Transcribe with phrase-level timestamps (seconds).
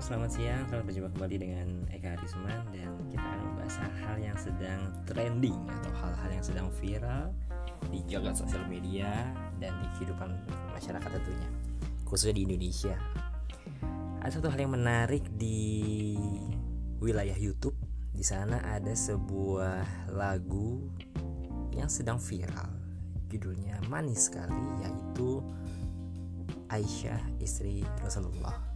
[0.00, 0.64] selamat siang.
[0.64, 5.92] Selamat berjumpa kembali dengan Eka Harisman dan kita akan membahas hal-hal yang sedang trending atau
[5.92, 7.28] hal-hal yang sedang viral
[7.92, 9.28] di jagat sosial media
[9.60, 10.40] dan di kehidupan
[10.72, 11.48] masyarakat tentunya,
[12.08, 12.96] khususnya di Indonesia.
[14.24, 16.16] Ada satu hal yang menarik di
[16.96, 17.76] wilayah YouTube.
[18.16, 19.84] Di sana ada sebuah
[20.16, 20.80] lagu
[21.76, 22.72] yang sedang viral.
[23.28, 25.44] Judulnya manis sekali yaitu
[26.72, 28.69] Aisyah istri Rasulullah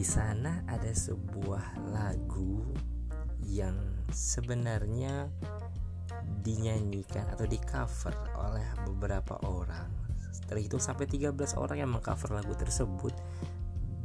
[0.00, 2.72] di sana ada sebuah lagu
[3.44, 3.76] yang
[4.08, 5.28] sebenarnya
[6.40, 9.92] dinyanyikan atau di cover oleh beberapa orang
[10.48, 13.12] terhitung sampai 13 orang yang mengcover lagu tersebut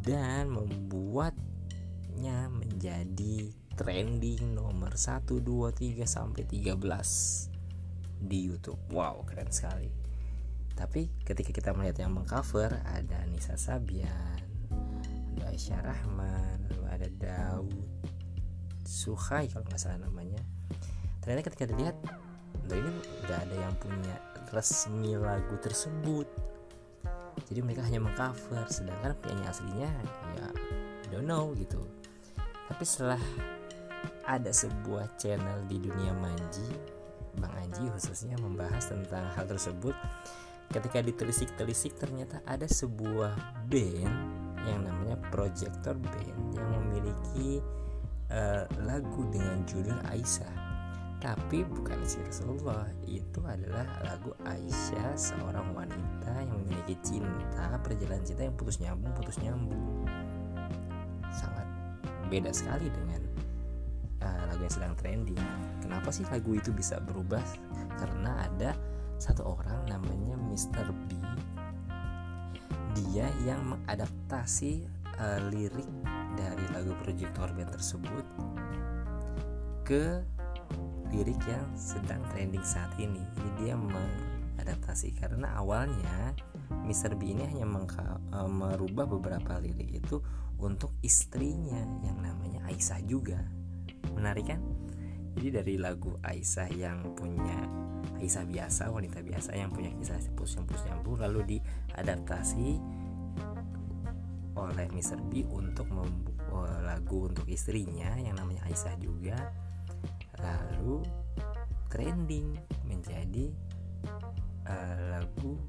[0.04, 6.76] dan membuatnya menjadi trending nomor 1, 2, 3 sampai 13
[8.20, 8.84] di YouTube.
[8.92, 9.88] Wow, keren sekali.
[10.76, 14.55] Tapi ketika kita melihat yang mengcover ada Nisa Sabian,
[15.56, 17.80] Aisyah Rahman lalu ada Daud
[18.84, 20.44] Suhai kalau nggak salah namanya.
[21.24, 21.96] Ternyata ketika dilihat
[22.68, 22.92] loh ini
[23.24, 24.20] nggak ada yang punya
[24.52, 26.28] resmi lagu tersebut.
[27.48, 29.92] Jadi mereka hanya mengcover sedangkan penyanyi aslinya
[30.36, 30.48] ya
[31.08, 31.80] don't know gitu.
[32.68, 33.24] Tapi setelah
[34.28, 36.68] ada sebuah channel di dunia manji
[37.40, 39.96] Bang Anji khususnya membahas tentang hal tersebut
[40.68, 47.62] ketika ditelisik-telisik ternyata ada sebuah band yang namanya Projector Band yang memiliki
[48.34, 50.66] uh, lagu dengan judul Aisyah.
[51.24, 58.46] Tapi bukan si Rasulullah itu adalah lagu Aisyah seorang wanita yang memiliki cinta perjalanan cinta
[58.46, 60.06] yang putus nyambung putus nyambung.
[61.34, 61.66] Sangat
[62.30, 63.22] beda sekali dengan
[64.22, 65.42] uh, lagu yang sedang trending.
[65.82, 67.42] Kenapa sih lagu itu bisa berubah?
[67.96, 68.78] Karena ada
[69.18, 70.92] satu orang namanya Mr.
[71.08, 71.16] B
[72.96, 74.88] dia yang mengadaptasi
[75.20, 75.88] uh, lirik
[76.40, 78.26] dari lagu Projector Band tersebut
[79.84, 80.24] ke
[81.12, 83.22] lirik yang sedang trending saat ini.
[83.36, 86.34] Jadi dia mengadaptasi karena awalnya
[86.88, 87.14] Mr.
[87.20, 90.24] B ini hanya mengka, uh, merubah beberapa lirik itu
[90.60, 93.40] untuk istrinya yang namanya Aisyah juga.
[94.16, 94.62] Menarik kan?
[95.36, 97.60] Jadi dari lagu Aisyah yang punya
[98.16, 100.56] Aisyah biasa, wanita biasa yang punya kisah pus
[100.88, 102.80] yang lalu diadaptasi
[104.56, 105.20] oleh Mr.
[105.28, 109.36] B untuk membuat lagu untuk istrinya yang namanya Aisyah juga
[110.40, 111.04] lalu
[111.92, 112.56] trending
[112.88, 113.52] menjadi
[114.68, 115.60] uh, lagu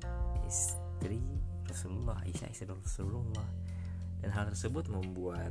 [0.46, 1.18] istri
[1.66, 3.48] Rasulullah Aisyah istri Rasulullah
[4.22, 5.50] dan hal tersebut membuat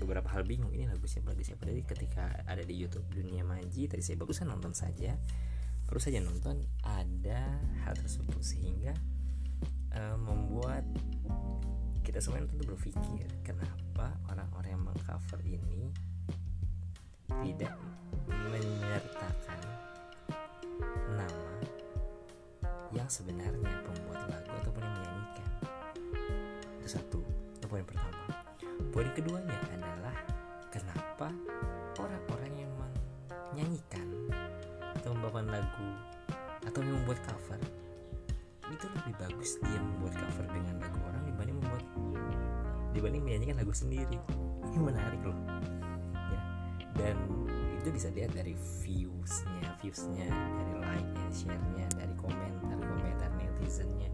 [0.00, 0.72] beberapa hal bingung.
[0.72, 1.36] Ini lagu siapa?
[1.36, 1.68] Lagu siapa?
[1.68, 5.12] Jadi ketika ada di YouTube dunia maji tadi saya barusan nonton saja.
[5.84, 8.96] Baru saja nonton ada hal tersebut sehingga
[9.92, 10.86] uh, membuat
[12.00, 15.92] kita semua tentu berpikir kenapa orang-orang yang mengcover ini
[17.44, 17.74] tidak
[18.30, 19.60] menyertakan
[21.14, 21.54] nama
[22.90, 25.48] yang sebenarnya pembuat lagu ataupun yang menyanyikan?
[26.80, 27.20] Itu satu.
[27.58, 28.39] Itu poin pertama
[28.90, 30.14] poin keduanya adalah
[30.74, 31.30] kenapa
[31.94, 34.06] orang-orang yang menyanyikan
[34.98, 35.88] atau membawakan lagu
[36.66, 37.60] atau membuat cover
[38.70, 41.84] itu lebih bagus dia membuat cover dengan lagu orang dibanding membuat
[42.90, 44.18] dibanding menyanyikan lagu sendiri.
[44.70, 45.38] Ini menarik loh
[46.30, 46.42] ya.
[46.98, 47.16] Dan
[47.78, 54.10] itu bisa lihat dari viewsnya viewsnya dari like and share-nya dari komentar komentar netizennya.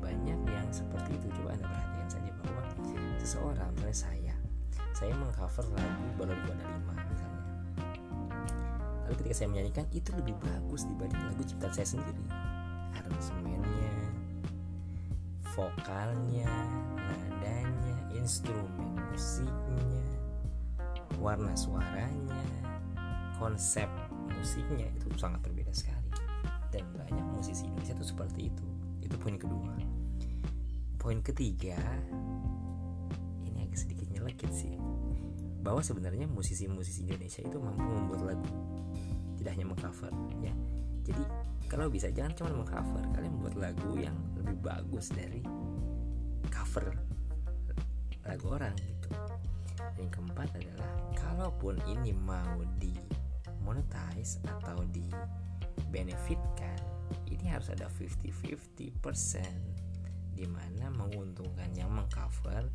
[0.00, 1.26] Banyak yang seperti itu.
[1.40, 2.64] Coba anda perhatikan saja bahwa
[3.22, 4.34] seseorang misalnya saya.
[4.92, 7.44] Saya mengcover lagu baru ada lima misalnya.
[9.06, 12.24] Lalu ketika saya menyanyikan itu lebih bagus dibanding lagu ciptaan saya sendiri.
[12.98, 13.94] Aransemennya
[15.54, 16.50] vokalnya
[16.98, 20.06] nadanya instrumen musiknya
[21.22, 22.42] warna suaranya
[23.38, 23.86] konsep
[24.34, 26.10] musiknya itu sangat berbeda sekali.
[26.72, 28.66] Dan banyak musisi Indonesia itu seperti itu.
[29.04, 29.76] Itu poin kedua.
[30.96, 31.76] Poin ketiga
[33.72, 34.76] agak sedikit nyelekit sih.
[35.64, 38.52] Bahwa sebenarnya musisi-musisi Indonesia itu mampu membuat lagu.
[39.40, 40.12] Tidak hanya mengcover
[40.44, 40.52] ya.
[41.08, 41.24] Jadi
[41.72, 43.00] kalau bisa jangan cuma mengcover.
[43.16, 45.40] Kalian buat lagu yang lebih bagus dari
[46.52, 46.92] cover
[48.28, 49.08] lagu orang gitu.
[49.96, 52.92] Yang keempat adalah kalaupun ini mau di
[53.64, 55.08] monetize atau di
[55.88, 56.76] benefitkan
[57.32, 62.68] ini harus ada 50-50% di mana menguntungkan yang mengcover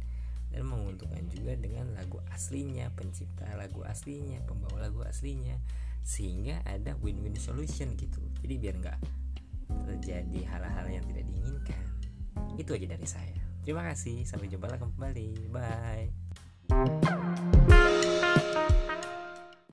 [0.54, 5.60] dan menguntungkan juga dengan lagu aslinya pencipta lagu aslinya pembawa lagu aslinya
[6.02, 9.00] sehingga ada win-win solution gitu jadi biar nggak
[9.92, 11.84] terjadi hal-hal yang tidak diinginkan
[12.56, 15.52] itu aja dari saya Terima kasih, sampai jumpa lagi kembali.
[15.52, 17.67] Bye.